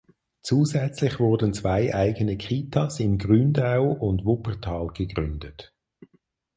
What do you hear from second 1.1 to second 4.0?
wurden zwei eigene Kitas in Gründau